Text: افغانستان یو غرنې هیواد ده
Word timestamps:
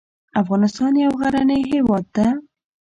افغانستان 0.41 0.93
یو 1.05 1.11
غرنې 1.21 1.59
هیواد 1.71 2.05
ده 2.15 2.27